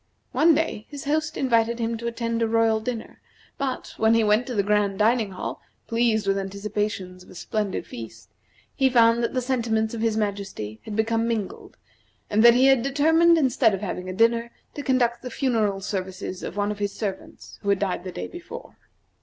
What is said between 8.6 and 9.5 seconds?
he found that the